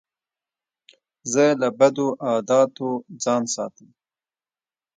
[1.31, 2.89] زه له بدو عادتو
[3.23, 3.89] ځان ساتم.